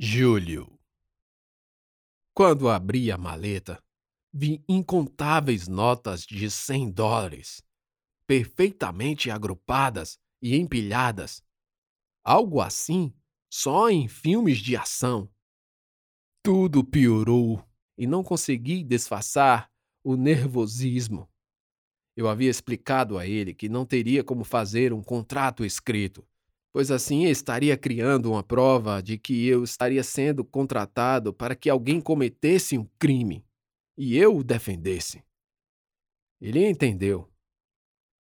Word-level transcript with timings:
Júlio. 0.00 0.78
Quando 2.32 2.68
abri 2.68 3.10
a 3.10 3.18
maleta, 3.18 3.82
vi 4.32 4.62
incontáveis 4.68 5.66
notas 5.66 6.24
de 6.24 6.48
cem 6.52 6.88
dólares, 6.88 7.64
perfeitamente 8.24 9.28
agrupadas 9.28 10.16
e 10.40 10.54
empilhadas. 10.54 11.42
Algo 12.22 12.60
assim 12.60 13.12
só 13.50 13.90
em 13.90 14.06
filmes 14.06 14.58
de 14.58 14.76
ação. 14.76 15.28
Tudo 16.44 16.84
piorou 16.84 17.60
e 17.96 18.06
não 18.06 18.22
consegui 18.22 18.84
disfarçar 18.84 19.68
o 20.04 20.14
nervosismo. 20.14 21.28
Eu 22.16 22.28
havia 22.28 22.48
explicado 22.48 23.18
a 23.18 23.26
ele 23.26 23.52
que 23.52 23.68
não 23.68 23.84
teria 23.84 24.22
como 24.22 24.44
fazer 24.44 24.92
um 24.92 25.02
contrato 25.02 25.64
escrito 25.64 26.24
pois 26.78 26.92
assim 26.92 27.24
estaria 27.24 27.76
criando 27.76 28.30
uma 28.30 28.40
prova 28.40 29.02
de 29.02 29.18
que 29.18 29.48
eu 29.48 29.64
estaria 29.64 30.04
sendo 30.04 30.44
contratado 30.44 31.34
para 31.34 31.56
que 31.56 31.68
alguém 31.68 32.00
cometesse 32.00 32.78
um 32.78 32.84
crime 33.00 33.44
e 33.96 34.16
eu 34.16 34.36
o 34.36 34.44
defendesse. 34.44 35.24
Ele 36.40 36.64
entendeu. 36.64 37.28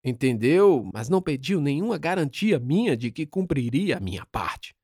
Entendeu, 0.02 0.82
mas 0.92 1.08
não 1.08 1.22
pediu 1.22 1.60
nenhuma 1.60 1.96
garantia 1.96 2.58
minha 2.58 2.96
de 2.96 3.12
que 3.12 3.24
cumpriria 3.24 3.98
a 3.98 4.00
minha 4.00 4.26
parte. 4.26 4.74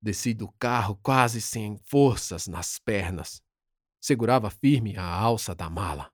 Desci 0.00 0.32
do 0.32 0.50
carro 0.52 0.98
quase 1.02 1.42
sem 1.42 1.76
forças 1.76 2.48
nas 2.48 2.78
pernas. 2.78 3.42
Segurava 4.00 4.48
firme 4.48 4.96
a 4.96 5.04
alça 5.06 5.54
da 5.54 5.68
mala. 5.68 6.10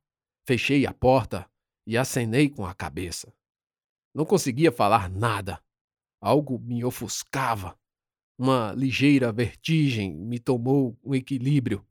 Fechei 0.48 0.84
a 0.84 0.92
porta 0.92 1.48
e 1.86 1.96
acenei 1.96 2.50
com 2.50 2.66
a 2.66 2.74
cabeça. 2.74 3.32
Não 4.12 4.24
conseguia 4.24 4.72
falar 4.72 5.08
nada. 5.08 5.62
Algo 6.22 6.56
me 6.60 6.84
ofuscava. 6.84 7.76
Uma 8.38 8.72
ligeira 8.72 9.32
vertigem 9.32 10.14
me 10.14 10.38
tomou 10.38 10.96
o 11.02 11.16
equilíbrio, 11.16 11.84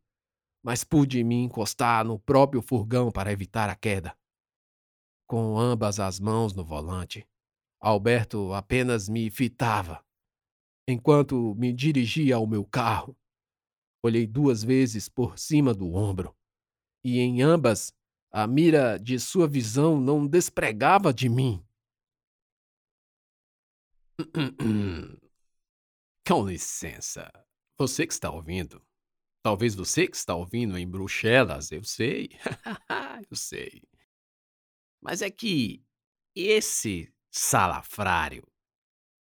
mas 0.64 0.86
pude 0.86 1.22
me 1.22 1.36
encostar 1.36 2.06
no 2.06 2.18
próprio 2.18 2.62
furgão 2.62 3.12
para 3.12 3.30
evitar 3.30 3.70
a 3.70 3.76
queda. 3.76 4.18
Com 5.28 5.60
ambas 5.60 6.00
as 6.00 6.18
mãos 6.18 6.54
no 6.54 6.64
volante, 6.64 7.28
Alberto 7.78 8.54
apenas 8.54 9.10
me 9.10 9.30
fitava. 9.30 10.02
Enquanto 10.88 11.54
me 11.56 11.74
dirigia 11.74 12.38
ao 12.38 12.48
meu 12.48 12.64
carro, 12.64 13.18
olhei 14.02 14.26
duas 14.26 14.64
vezes 14.64 15.10
por 15.10 15.38
cima 15.38 15.74
do 15.74 15.94
ombro, 15.94 16.34
e 17.04 17.20
em 17.20 17.42
ambas 17.42 17.94
a 18.32 18.48
mira 18.48 18.98
de 18.98 19.20
sua 19.20 19.46
visão 19.46 20.00
não 20.00 20.26
despregava 20.26 21.14
de 21.14 21.28
mim. 21.28 21.62
Com 26.28 26.46
licença. 26.46 27.32
Você 27.78 28.06
que 28.06 28.14
está 28.14 28.30
ouvindo. 28.30 28.82
Talvez 29.44 29.74
você 29.74 30.08
que 30.08 30.16
está 30.16 30.36
ouvindo 30.36 30.78
em 30.78 30.88
Bruxelas, 30.88 31.72
eu 31.72 31.84
sei. 31.84 32.30
eu 33.30 33.36
sei. 33.36 33.82
Mas 35.02 35.22
é 35.22 35.32
que 35.32 35.84
esse 36.36 37.12
salafrário 37.32 38.48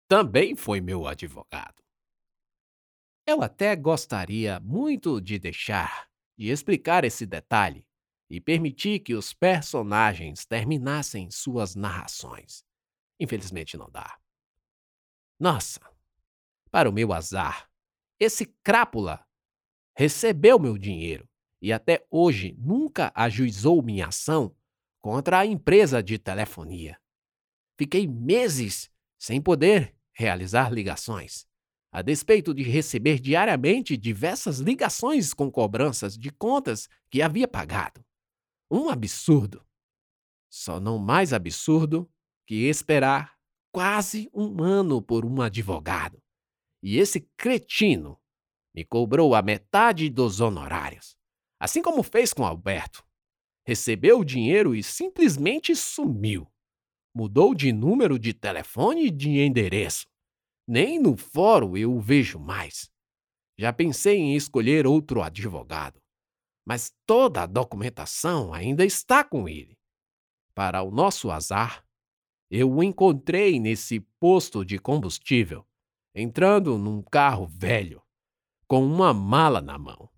também 0.09 0.57
foi 0.57 0.81
meu 0.81 1.07
advogado. 1.07 1.83
Eu 3.27 3.43
até 3.43 3.75
gostaria 3.77 4.59
muito 4.61 5.21
de 5.21 5.39
deixar 5.39 6.09
de 6.37 6.51
explicar 6.51 7.05
esse 7.05 7.25
detalhe 7.25 7.85
e 8.29 8.41
permitir 8.41 9.01
que 9.01 9.15
os 9.15 9.33
personagens 9.33 10.45
terminassem 10.45 11.31
suas 11.31 11.75
narrações. 11.75 12.65
Infelizmente 13.19 13.77
não 13.77 13.89
dá. 13.91 14.19
Nossa, 15.39 15.81
para 16.71 16.89
o 16.89 16.93
meu 16.93 17.13
azar, 17.13 17.69
esse 18.19 18.47
crápula 18.65 19.27
recebeu 19.95 20.59
meu 20.59 20.79
dinheiro 20.79 21.29
e 21.61 21.73
até 21.73 22.07
hoje 22.11 22.55
nunca 22.59 23.13
ajuizou 23.15 23.83
minha 23.83 24.09
ação 24.09 24.55
contra 25.01 25.41
a 25.41 25.47
empresa 25.47 26.03
de 26.03 26.19
telefonia. 26.19 26.99
Fiquei 27.79 28.07
meses 28.07 28.91
sem 29.19 29.41
poder 29.41 29.95
realizar 30.15 30.73
ligações, 30.73 31.47
a 31.93 32.01
despeito 32.01 32.55
de 32.55 32.63
receber 32.63 33.19
diariamente 33.19 33.97
diversas 33.97 34.59
ligações 34.59 35.35
com 35.35 35.51
cobranças 35.51 36.17
de 36.17 36.31
contas 36.31 36.89
que 37.11 37.21
havia 37.21 37.47
pagado. 37.47 38.05
Um 38.71 38.89
absurdo. 38.89 39.65
Só 40.49 40.81
não 40.81 40.99
mais 40.99 41.33
absurdo 41.33 42.11
que 42.47 42.69
esperar 42.69 43.36
quase 43.77 44.31
um 44.33 44.63
ano 44.63 45.03
por 45.03 45.27
um 45.27 45.43
advogado. 45.43 46.19
E 46.83 46.97
esse 46.97 47.29
cretino 47.37 48.19
me 48.75 48.87
cobrou 48.87 49.35
a 49.35 49.43
metade 49.43 50.09
dos 50.09 50.41
honorários, 50.41 51.15
assim 51.61 51.83
como 51.83 52.03
fez 52.03 52.33
com 52.33 52.47
Alberto. 52.47 53.05
Recebeu 53.67 54.21
o 54.21 54.25
dinheiro 54.25 54.75
e 54.75 54.83
simplesmente 54.83 55.77
sumiu. 55.77 56.51
Mudou 57.15 57.55
de 57.55 57.71
número 57.71 58.19
de 58.19 58.33
telefone 58.33 59.09
e 59.09 59.11
de 59.11 59.41
endereço. 59.41 60.07
Nem 60.67 60.99
no 60.99 61.15
fórum 61.15 61.77
eu 61.77 61.95
o 61.95 62.01
vejo 62.01 62.39
mais. 62.39 62.91
Já 63.59 63.75
pensei 63.75 64.17
em 64.17 64.35
escolher 64.35 64.87
outro 64.87 65.23
advogado, 65.23 66.01
mas 66.67 66.95
toda 67.05 67.43
a 67.43 67.47
documentação 67.47 68.55
ainda 68.55 68.87
está 68.87 69.23
com 69.23 69.47
ele. 69.47 69.77
Para 70.55 70.83
o 70.83 70.91
nosso 70.91 71.31
azar, 71.31 71.86
eu 72.51 72.73
o 72.73 72.83
encontrei 72.83 73.59
nesse 73.59 74.01
posto 74.21 74.65
de 74.65 74.79
combustível, 74.79 75.67
entrando 76.15 76.79
num 76.79 77.03
carro 77.03 77.47
velho, 77.47 78.03
com 78.67 78.85
uma 78.85 79.13
mala 79.13 79.61
na 79.61 79.79
mão. 79.79 80.11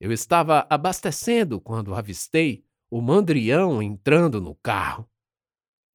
Eu 0.00 0.12
estava 0.12 0.66
abastecendo 0.70 1.60
quando 1.60 1.94
avistei 1.94 2.64
o 2.90 3.00
mandrião 3.00 3.82
entrando 3.82 4.40
no 4.40 4.54
carro. 4.56 5.08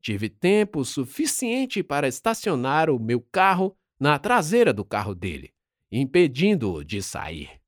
Tive 0.01 0.29
tempo 0.29 0.85
suficiente 0.85 1.81
para 1.81 2.07
estacionar 2.07 2.89
o 2.89 2.99
meu 2.99 3.19
carro 3.19 3.75
na 3.99 4.19
traseira 4.19 4.71
do 4.71 4.85
carro 4.85 5.15
dele, 5.15 5.53
impedindo-o 5.91 6.83
de 6.83 7.01
sair. 7.01 7.59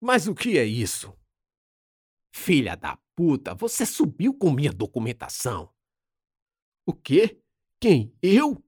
Mas 0.00 0.26
o 0.26 0.34
que 0.34 0.58
é 0.58 0.64
isso? 0.64 1.14
Filha 2.38 2.76
da 2.76 2.96
puta, 3.16 3.54
você 3.54 3.86
subiu 3.86 4.32
com 4.32 4.52
minha 4.52 4.70
documentação. 4.70 5.72
O 6.84 6.92
quê? 6.92 7.42
Quem? 7.80 8.14
Eu? 8.22 8.62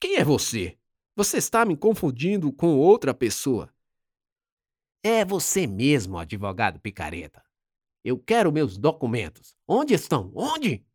Quem 0.00 0.16
é 0.16 0.24
você? 0.24 0.78
Você 1.16 1.36
está 1.36 1.66
me 1.66 1.76
confundindo 1.76 2.50
com 2.52 2.78
outra 2.78 3.12
pessoa. 3.12 3.74
É 5.02 5.24
você 5.24 5.66
mesmo, 5.66 6.16
advogado 6.16 6.80
picareta. 6.80 7.44
Eu 8.04 8.18
quero 8.18 8.52
meus 8.52 8.78
documentos. 8.78 9.54
Onde 9.66 9.92
estão? 9.94 10.32
Onde? 10.34 10.86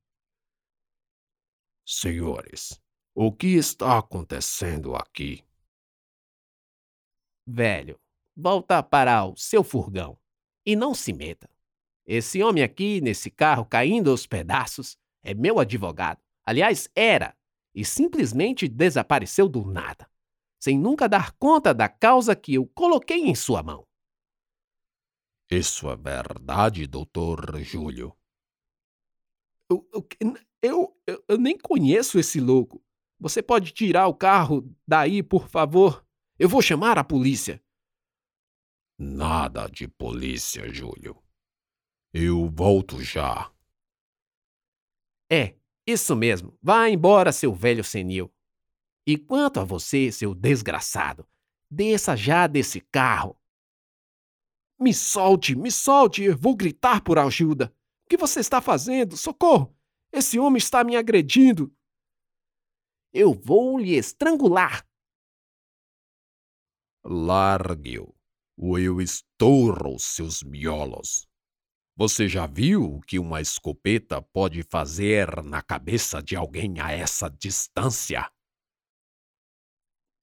Senhores, 1.86 2.82
o 3.14 3.32
que 3.32 3.48
está 3.48 4.00
acontecendo 4.00 4.96
aqui? 4.96 5.46
Velho, 7.46 8.00
volta 8.36 8.82
para 8.82 9.26
o 9.26 9.36
seu 9.36 9.64
furgão 9.64 10.18
e 10.66 10.76
não 10.76 10.96
se 10.96 11.14
meta. 11.14 11.53
Esse 12.06 12.44
homem 12.44 12.64
aqui, 12.64 13.00
nesse 13.02 13.30
carro 13.32 13.66
caindo 13.66 14.12
aos 14.12 14.28
pedaços, 14.28 14.98
é 15.24 15.34
meu 15.34 15.60
advogado. 15.60 16.22
Aliás, 16.46 16.90
era. 16.96 17.36
E 17.74 17.84
simplesmente 17.84 18.68
desapareceu 18.68 19.48
do 19.48 19.66
nada, 19.66 20.08
sem 20.60 20.78
nunca 20.78 21.08
dar 21.08 21.32
conta 21.34 21.74
da 21.74 21.90
causa 21.90 22.36
que 22.36 22.54
eu 22.54 22.68
coloquei 22.68 23.22
em 23.26 23.34
sua 23.34 23.64
mão. 23.64 23.88
Isso 25.50 25.90
é 25.90 25.96
verdade, 25.96 26.86
doutor 26.86 27.60
Júlio? 27.62 28.16
Eu, 29.70 29.88
eu, 30.62 30.98
eu, 31.08 31.24
eu 31.28 31.38
nem 31.38 31.58
conheço 31.58 32.20
esse 32.20 32.40
louco. 32.40 32.84
Você 33.20 33.42
pode 33.42 33.72
tirar 33.72 34.08
o 34.08 34.14
carro 34.14 34.70
daí, 34.88 35.24
por 35.24 35.48
favor? 35.48 36.06
Eu 36.38 36.50
vou 36.50 36.62
chamar 36.62 36.98
a 36.98 37.04
polícia. 37.04 37.64
Nada 39.00 39.68
de 39.68 39.88
polícia, 39.88 40.72
Júlio. 40.72 41.23
Eu 42.14 42.48
volto 42.48 43.02
já. 43.02 43.52
É, 45.32 45.56
isso 45.88 46.16
mesmo. 46.16 46.56
Vá 46.62 46.88
embora, 46.88 47.32
seu 47.32 47.52
velho 47.56 47.84
senil. 47.84 48.32
E 49.04 49.18
quanto 49.18 49.60
a 49.60 49.64
você, 49.64 50.12
seu 50.12 50.36
desgraçado, 50.36 51.28
desça 51.70 52.16
já 52.16 52.46
desse 52.46 52.80
carro. 52.80 53.36
Me 54.80 54.94
solte, 54.94 55.56
me 55.56 55.72
solte, 55.72 56.22
eu 56.22 56.38
vou 56.38 56.56
gritar 56.56 57.02
por 57.02 57.18
ajuda. 57.18 57.76
O 58.06 58.10
que 58.10 58.18
você 58.18 58.42
está 58.42 58.62
fazendo? 58.62 59.18
Socorro! 59.18 59.76
Esse 60.12 60.38
homem 60.38 60.60
está 60.60 60.84
me 60.84 60.96
agredindo. 60.96 61.76
Eu 63.12 63.34
vou 63.34 63.80
lhe 63.80 63.96
estrangular. 63.96 64.88
Largue-o, 67.04 68.14
ou 68.56 68.78
eu 68.78 69.02
estouro 69.02 69.98
seus 69.98 70.44
miolos. 70.44 71.28
Você 71.96 72.28
já 72.28 72.48
viu 72.48 72.96
o 72.96 73.02
que 73.02 73.20
uma 73.20 73.40
escopeta 73.40 74.20
pode 74.20 74.64
fazer 74.64 75.44
na 75.44 75.62
cabeça 75.62 76.24
de 76.24 76.36
alguém 76.36 76.80
a 76.80 76.92
essa 76.92 77.30
distância? 77.30 78.28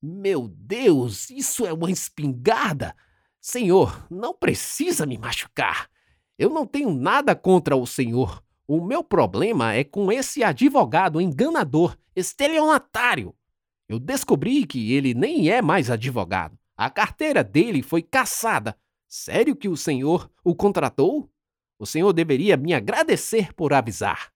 Meu 0.02 0.48
Deus, 0.48 1.30
isso 1.30 1.64
é 1.64 1.72
uma 1.72 1.88
espingarda! 1.88 2.96
Senhor, 3.40 4.04
não 4.10 4.34
precisa 4.34 5.06
me 5.06 5.16
machucar. 5.16 5.88
Eu 6.36 6.50
não 6.50 6.66
tenho 6.66 6.92
nada 6.92 7.36
contra 7.36 7.76
o 7.76 7.86
senhor. 7.86 8.42
O 8.66 8.84
meu 8.84 9.04
problema 9.04 9.72
é 9.72 9.84
com 9.84 10.10
esse 10.10 10.42
advogado 10.42 11.20
enganador, 11.20 11.96
estelionatário. 12.16 13.32
Eu 13.88 14.00
descobri 14.00 14.66
que 14.66 14.92
ele 14.92 15.14
nem 15.14 15.48
é 15.48 15.62
mais 15.62 15.88
advogado. 15.88 16.58
A 16.76 16.90
carteira 16.90 17.44
dele 17.44 17.80
foi 17.80 18.02
caçada. 18.02 18.76
Sério 19.06 19.54
que 19.54 19.68
o 19.68 19.76
senhor 19.76 20.28
o 20.42 20.54
contratou? 20.54 21.29
O 21.80 21.86
senhor 21.86 22.12
deveria 22.12 22.58
me 22.58 22.74
agradecer 22.74 23.54
por 23.54 23.72
avisar. 23.72 24.30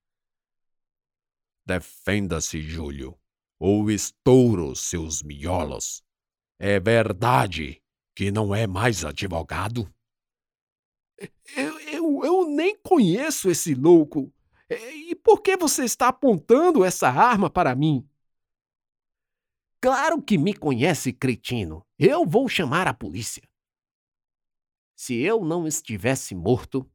Defenda-se, 1.67 2.63
Júlio, 2.63 3.21
ou 3.59 3.91
estouro 3.91 4.75
seus 4.75 5.23
miolos. 5.23 6.03
É 6.59 6.81
verdade 6.81 7.83
que 8.17 8.33
não 8.33 8.55
é 8.55 8.67
mais 8.67 9.05
advogado? 9.05 9.95
Eu, 11.55 11.79
eu, 11.81 12.25
eu 12.25 12.45
nem 12.47 12.79
conheço 12.79 13.51
esse 13.51 13.75
louco. 13.75 14.33
E 14.71 15.15
por 15.15 15.43
que 15.43 15.55
você 15.55 15.85
está 15.85 16.09
apontando 16.09 16.83
essa 16.83 17.11
arma 17.11 17.51
para 17.51 17.75
mim? 17.75 18.09
Claro 19.83 20.23
que 20.23 20.39
me 20.39 20.55
conhece, 20.55 21.13
cretino. 21.13 21.87
Eu 21.99 22.25
vou 22.25 22.49
chamar 22.49 22.89
a 22.89 22.95
polícia. 22.95 23.47
Se 24.97 25.15
eu 25.21 25.45
não 25.45 25.67
estivesse 25.67 26.35
morto, 26.35 26.91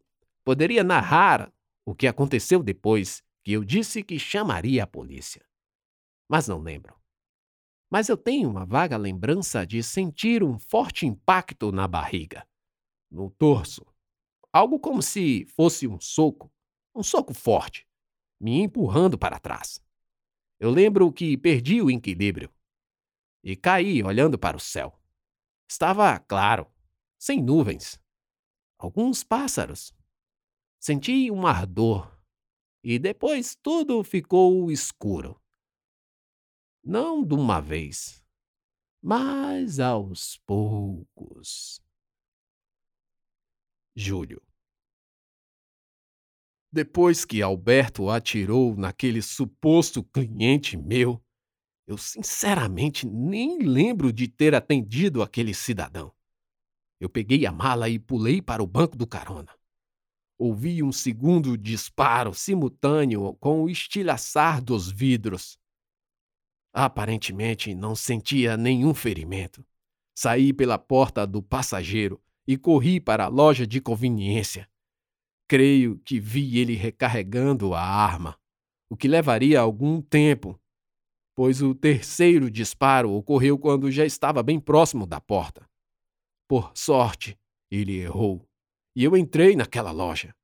poderia 0.50 0.84
narrar 0.84 1.54
o 1.86 1.94
que 1.94 2.08
aconteceu 2.08 2.64
depois 2.64 3.22
que 3.44 3.52
eu 3.52 3.64
disse 3.64 4.02
que 4.02 4.18
chamaria 4.18 4.84
a 4.84 4.88
polícia. 4.88 5.46
Mas 6.28 6.48
não 6.48 6.58
lembro. 6.58 7.00
Mas 7.88 8.10
eu 8.10 8.18
tenho 8.18 8.50
uma 8.50 8.66
vaga 8.66 8.98
lembrança 8.98 9.64
de 9.64 9.84
sentir 9.84 10.44
um 10.44 10.58
forte 10.58 11.06
impacto 11.06 11.72
na 11.72 11.88
barriga, 11.88 12.48
no 13.12 13.30
torso. 13.30 13.86
Algo 14.52 14.80
como 14.80 15.04
se 15.04 15.46
fosse 15.56 15.88
um 15.88 16.02
soco, 16.02 16.52
um 16.96 17.04
soco 17.04 17.36
forte, 17.36 17.88
me 18.42 18.60
empurrando 18.60 19.20
para 19.20 19.38
trás. 19.38 19.80
Eu 20.60 20.72
lembro 20.72 21.14
que 21.14 21.38
perdi 21.38 21.80
o 21.80 21.92
equilíbrio 21.92 22.52
e 23.44 23.56
caí 23.56 24.02
olhando 24.02 24.36
para 24.36 24.58
o 24.58 24.60
céu. 24.60 25.00
Estava 25.70 26.18
claro, 26.18 26.66
sem 27.20 27.40
nuvens. 27.40 28.02
Alguns 28.80 29.24
pássaros. 29.24 29.94
Senti 30.80 31.30
um 31.30 31.46
ardor 31.46 32.18
e 32.82 32.98
depois 32.98 33.54
tudo 33.54 34.02
ficou 34.02 34.72
escuro. 34.72 35.40
Não 36.82 37.22
de 37.22 37.34
uma 37.34 37.60
vez, 37.60 38.24
mas 39.02 39.80
aos 39.80 40.38
poucos. 40.46 41.82
Júlio. 43.94 44.42
Depois 46.72 47.26
que 47.26 47.42
Alberto 47.42 48.10
atirou 48.10 48.76
naquele 48.78 49.22
suposto 49.22 50.02
cliente 50.02 50.78
meu, 50.78 51.22
eu 51.86 51.98
sinceramente 51.98 53.06
nem 53.06 53.60
lembro 53.64 54.14
de 54.14 54.30
ter 54.30 54.56
atendido 54.56 55.22
aquele 55.22 55.54
cidadão. 55.54 56.16
Eu 57.00 57.10
peguei 57.10 57.46
a 57.46 57.52
mala 57.52 57.90
e 57.90 58.00
pulei 58.00 58.42
para 58.42 58.64
o 58.64 58.68
banco 58.68 58.96
do 58.96 59.08
carona. 59.08 59.59
Ouvi 60.40 60.82
um 60.82 60.92
segundo 60.92 61.58
disparo 61.58 62.34
simultâneo 62.34 63.36
com 63.42 63.64
o 63.64 63.70
estilhaçar 63.70 64.64
dos 64.64 64.90
vidros. 64.90 65.60
Aparentemente 66.74 67.76
não 67.76 67.94
sentia 67.94 68.56
nenhum 68.56 68.94
ferimento. 68.94 69.66
Saí 70.18 70.54
pela 70.54 70.80
porta 70.80 71.28
do 71.28 71.44
passageiro 71.44 72.20
e 72.48 72.58
corri 72.58 73.00
para 73.00 73.26
a 73.26 73.28
loja 73.28 73.68
de 73.68 73.82
conveniência. 73.82 74.68
Creio 75.48 76.00
que 76.00 76.20
vi 76.20 76.58
ele 76.58 76.76
recarregando 76.76 77.74
a 77.74 77.82
arma, 77.82 78.40
o 78.90 78.96
que 78.96 79.08
levaria 79.08 79.60
algum 79.60 80.02
tempo 80.02 80.60
pois 81.40 81.62
o 81.62 81.74
terceiro 81.74 82.52
disparo 82.52 83.14
ocorreu 83.14 83.58
quando 83.58 83.90
já 83.90 84.06
estava 84.06 84.44
bem 84.44 84.60
próximo 84.60 85.06
da 85.06 85.22
porta. 85.22 85.66
Por 86.50 86.70
sorte, 86.76 87.40
ele 87.72 87.96
errou, 87.96 88.46
e 89.00 89.04
eu 89.06 89.16
entrei 89.16 89.56
naquela 89.56 89.92
loja. 89.92 90.36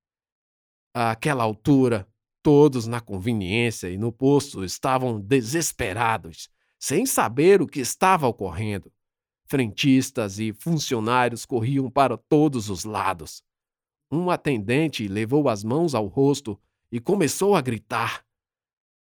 Àquela 0.93 1.43
altura, 1.43 2.07
todos 2.41 2.87
na 2.87 3.01
conveniência 3.01 3.89
e 3.89 3.97
no 3.97 4.13
posto 4.13 4.63
estavam 4.63 5.19
desesperados, 5.19 6.47
sem 6.79 7.05
saber 7.05 7.61
o 7.61 7.67
que 7.67 7.81
estava 7.81 8.25
ocorrendo. 8.27 8.89
Frentistas 9.45 10.39
e 10.39 10.53
funcionários 10.53 11.45
corriam 11.45 11.91
para 11.91 12.15
todos 12.15 12.69
os 12.69 12.85
lados. 12.85 13.43
Um 14.09 14.29
atendente 14.29 15.05
levou 15.05 15.49
as 15.49 15.61
mãos 15.61 15.93
ao 15.93 16.07
rosto 16.07 16.57
e 16.89 17.01
começou 17.01 17.57
a 17.57 17.61
gritar. 17.61 18.25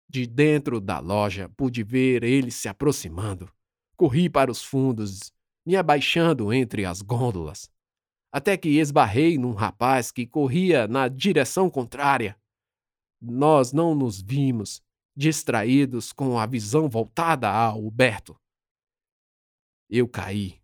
De 0.07 0.27
dentro 0.27 0.79
da 0.79 0.99
loja 0.99 1.49
pude 1.57 1.83
ver 1.83 2.23
ele 2.23 2.51
se 2.51 2.69
aproximando. 2.69 3.51
Corri 3.97 4.29
para 4.29 4.51
os 4.51 4.63
fundos, 4.63 5.33
me 5.65 5.75
abaixando 5.75 6.53
entre 6.53 6.85
as 6.85 7.01
gôndolas, 7.01 7.71
até 8.33 8.57
que 8.57 8.79
esbarrei 8.79 9.39
num 9.39 9.53
rapaz 9.53 10.11
que 10.11 10.27
corria 10.27 10.87
na 10.87 11.09
direção 11.09 11.71
contrária. 11.71 12.37
Nós 13.21 13.73
não 13.73 13.95
nos 13.95 14.21
vimos, 14.21 14.83
distraídos 15.17 16.13
com 16.13 16.39
a 16.39 16.47
visão 16.47 16.89
voltada 16.89 17.49
a 17.49 17.65
Alberto. 17.65 18.39
Eu 19.91 20.07
caí 20.07 20.61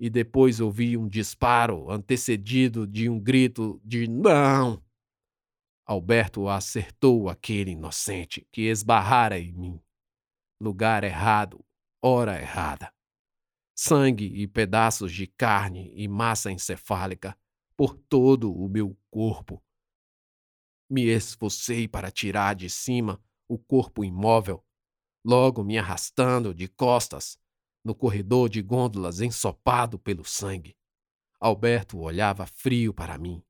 e 0.00 0.08
depois 0.08 0.60
ouvi 0.60 0.96
um 0.96 1.08
disparo 1.08 1.90
antecedido 1.90 2.86
de 2.86 3.08
um 3.08 3.20
grito 3.20 3.80
de 3.84 4.08
não. 4.08 4.82
Alberto 5.86 6.48
acertou 6.48 7.28
aquele 7.28 7.72
inocente 7.72 8.46
que 8.50 8.62
esbarrara 8.62 9.38
em 9.38 9.52
mim. 9.52 9.80
Lugar 10.60 11.04
errado, 11.04 11.64
hora 12.02 12.40
errada. 12.40 12.92
Sangue 13.74 14.26
e 14.26 14.46
pedaços 14.46 15.12
de 15.12 15.26
carne 15.26 15.92
e 15.94 16.06
massa 16.06 16.50
encefálica 16.50 17.36
por 17.76 17.96
todo 17.96 18.52
o 18.52 18.68
meu 18.68 18.96
corpo. 19.10 19.62
Me 20.88 21.04
esforcei 21.04 21.88
para 21.88 22.10
tirar 22.10 22.54
de 22.54 22.68
cima 22.68 23.22
o 23.48 23.58
corpo 23.58 24.04
imóvel, 24.04 24.64
logo 25.24 25.64
me 25.64 25.78
arrastando 25.78 26.54
de 26.54 26.68
costas 26.68 27.38
no 27.84 27.94
corredor 27.94 28.48
de 28.48 28.62
gôndolas 28.62 29.20
ensopado 29.20 29.98
pelo 29.98 30.24
sangue. 30.24 30.76
Alberto 31.40 31.98
olhava 31.98 32.46
frio 32.46 32.94
para 32.94 33.18
mim. 33.18 33.42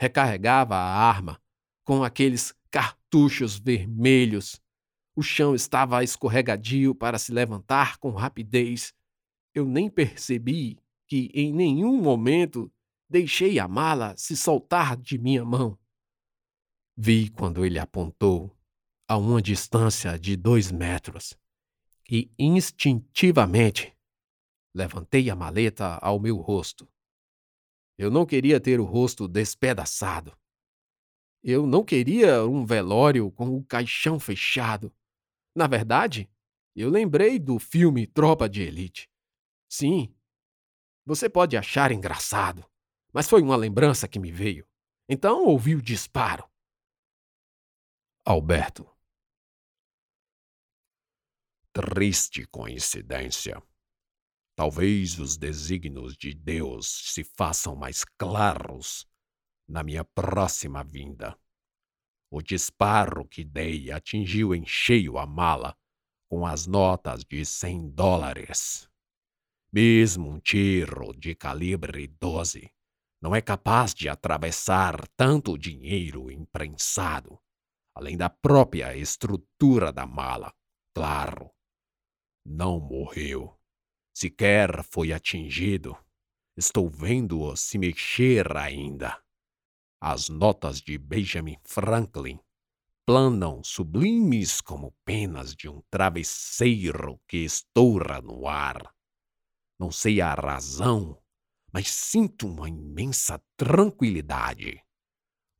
Recarregava 0.00 0.74
a 0.74 1.08
arma 1.08 1.40
com 1.84 2.02
aqueles 2.02 2.52
cartuchos 2.70 3.58
vermelhos. 3.58 4.60
O 5.14 5.22
chão 5.22 5.54
estava 5.54 6.02
escorregadio 6.02 6.94
para 6.94 7.18
se 7.18 7.32
levantar 7.32 7.98
com 7.98 8.10
rapidez. 8.10 8.92
Eu 9.58 9.66
nem 9.66 9.90
percebi 9.90 10.78
que 11.08 11.32
em 11.34 11.52
nenhum 11.52 12.00
momento 12.00 12.72
deixei 13.10 13.58
a 13.58 13.66
mala 13.66 14.16
se 14.16 14.36
soltar 14.36 14.96
de 14.96 15.18
minha 15.18 15.44
mão. 15.44 15.76
Vi 16.96 17.28
quando 17.28 17.66
ele 17.66 17.76
apontou 17.76 18.56
a 19.08 19.16
uma 19.16 19.42
distância 19.42 20.16
de 20.16 20.36
dois 20.36 20.70
metros 20.70 21.36
e 22.08 22.30
instintivamente 22.38 23.92
levantei 24.72 25.28
a 25.28 25.34
maleta 25.34 25.98
ao 26.00 26.20
meu 26.20 26.36
rosto. 26.36 26.88
Eu 27.98 28.12
não 28.12 28.24
queria 28.24 28.60
ter 28.60 28.78
o 28.78 28.84
rosto 28.84 29.26
despedaçado. 29.26 30.38
Eu 31.42 31.66
não 31.66 31.84
queria 31.84 32.44
um 32.44 32.64
velório 32.64 33.28
com 33.32 33.56
o 33.56 33.64
caixão 33.64 34.20
fechado. 34.20 34.94
Na 35.52 35.66
verdade, 35.66 36.30
eu 36.76 36.88
lembrei 36.88 37.40
do 37.40 37.58
filme 37.58 38.06
Tropa 38.06 38.48
de 38.48 38.62
Elite. 38.62 39.10
Sim, 39.68 40.14
você 41.04 41.28
pode 41.28 41.56
achar 41.56 41.90
engraçado, 41.92 42.68
mas 43.12 43.28
foi 43.28 43.42
uma 43.42 43.56
lembrança 43.56 44.06
que 44.06 44.18
me 44.18 44.30
veio. 44.30 44.68
Então 45.08 45.46
ouvi 45.46 45.74
o 45.74 45.82
disparo. 45.82 46.48
Alberto. 48.24 48.86
Triste 51.72 52.46
coincidência. 52.46 53.62
Talvez 54.54 55.18
os 55.18 55.36
desígnios 55.36 56.16
de 56.16 56.34
Deus 56.34 56.86
se 57.14 57.24
façam 57.24 57.74
mais 57.76 58.04
claros 58.04 59.06
na 59.66 59.82
minha 59.82 60.04
próxima 60.04 60.82
vinda. 60.82 61.38
O 62.30 62.42
disparo 62.42 63.26
que 63.26 63.44
dei 63.44 63.90
atingiu 63.90 64.54
em 64.54 64.66
cheio 64.66 65.16
a 65.16 65.24
mala 65.24 65.74
com 66.28 66.44
as 66.44 66.66
notas 66.66 67.24
de 67.24 67.44
cem 67.46 67.88
dólares. 67.88 68.90
Mesmo 69.70 70.30
um 70.30 70.40
tiro 70.40 71.12
de 71.12 71.34
calibre 71.34 72.06
12 72.06 72.72
não 73.20 73.34
é 73.34 73.42
capaz 73.42 73.92
de 73.92 74.08
atravessar 74.08 75.06
tanto 75.08 75.58
dinheiro 75.58 76.30
imprensado, 76.30 77.38
além 77.94 78.16
da 78.16 78.30
própria 78.30 78.96
estrutura 78.96 79.92
da 79.92 80.06
mala. 80.06 80.54
Claro, 80.94 81.50
não 82.46 82.80
morreu. 82.80 83.54
sequer 84.14 84.82
foi 84.84 85.12
atingido. 85.12 85.94
Estou 86.56 86.88
vendo-o 86.88 87.54
se 87.54 87.76
mexer 87.76 88.56
ainda. 88.56 89.22
As 90.00 90.30
notas 90.30 90.80
de 90.80 90.96
Benjamin 90.96 91.58
Franklin 91.62 92.40
planam 93.04 93.62
sublimes 93.62 94.62
como 94.62 94.94
penas 95.04 95.54
de 95.54 95.68
um 95.68 95.82
travesseiro 95.90 97.20
que 97.28 97.38
estoura 97.38 98.22
no 98.22 98.48
ar. 98.48 98.97
Não 99.78 99.92
sei 99.92 100.20
a 100.20 100.34
razão, 100.34 101.22
mas 101.72 101.88
sinto 101.88 102.48
uma 102.48 102.68
imensa 102.68 103.40
tranquilidade, 103.56 104.82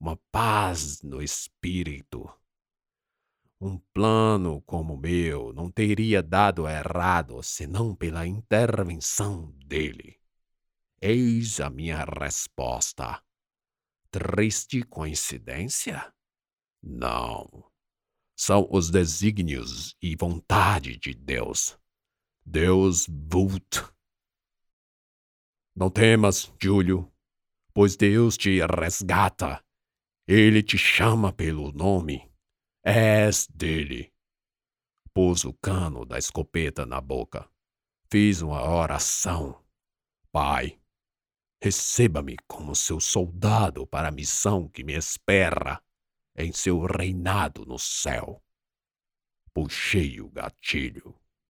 uma 0.01 0.17
paz 0.33 1.03
no 1.03 1.23
espírito. 1.23 2.29
Um 3.61 3.79
plano 3.93 4.63
como 4.63 4.95
o 4.95 4.99
meu 4.99 5.53
não 5.53 5.71
teria 5.71 6.23
dado 6.23 6.69
errado 6.69 7.43
senão 7.43 7.95
pela 7.95 8.27
intervenção 8.27 9.53
dele. 9.67 10.19
Eis 11.01 11.61
a 11.61 11.69
minha 11.69 12.05
resposta. 12.05 13.23
Triste 14.11 14.83
coincidência? 14.83 16.13
Não. 16.83 17.71
São 18.37 18.69
os 18.71 18.91
desígnios 18.91 19.97
e 20.01 20.17
vontade 20.17 20.97
de 20.97 21.13
Deus. 21.13 21.79
Deus 22.45 23.07
Vult. 23.09 23.85
Não 25.79 25.89
temas, 25.89 26.53
Júlio, 26.61 27.09
pois 27.73 27.95
Deus 27.95 28.37
te 28.37 28.59
resgata. 28.67 29.65
Ele 30.27 30.61
te 30.61 30.77
chama 30.77 31.33
pelo 31.33 31.71
nome. 31.71 32.29
És 32.85 33.47
dele. 33.47 34.13
Pôs 35.15 35.45
o 35.45 35.53
cano 35.53 36.05
da 36.05 36.19
escopeta 36.19 36.85
na 36.85 37.01
boca. 37.01 37.49
Fiz 38.11 38.43
uma 38.43 38.69
oração. 38.69 39.65
Pai, 40.33 40.81
receba-me 41.63 42.37
como 42.49 42.75
seu 42.75 42.99
soldado 42.99 43.87
para 43.87 44.09
a 44.09 44.13
missão 44.13 44.69
que 44.69 44.83
me 44.83 44.95
espera 44.95 45.81
em 46.37 46.51
seu 46.53 46.81
reinado 46.81 47.65
no 47.65 47.79
céu. 47.79 48.43
Puxei 49.55 50.21
o 50.21 50.29
gatilho. 50.29 51.15